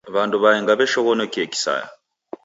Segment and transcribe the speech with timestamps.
[0.13, 1.87] W'andu w'aenga w'ishoghonokie kisaya.